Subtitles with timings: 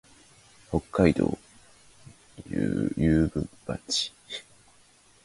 [0.71, 1.37] 北海道
[2.49, 2.89] 雄
[3.29, 4.11] 武町